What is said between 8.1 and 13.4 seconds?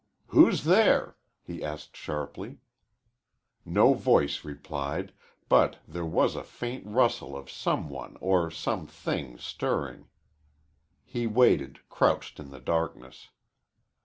or some thing stirring. He waited, crouched in the darkness.